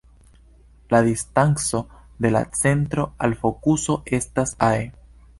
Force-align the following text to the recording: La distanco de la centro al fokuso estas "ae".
La 0.89 1.03
distanco 1.03 1.87
de 2.17 2.31
la 2.31 2.41
centro 2.55 3.13
al 3.19 3.35
fokuso 3.35 4.01
estas 4.07 4.55
"ae". 4.57 4.91